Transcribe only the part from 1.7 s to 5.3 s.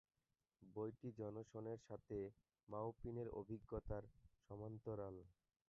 সাথে মাওপিনের অভিজ্ঞতার সমান্তরাল।